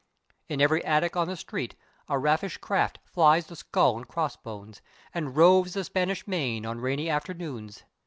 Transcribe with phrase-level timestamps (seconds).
[0.49, 1.75] In every attic on the street
[2.09, 4.81] a rakish craft flies the skull and crossbones,
[5.13, 7.83] and roves the Spanish Main on rainy afternoons.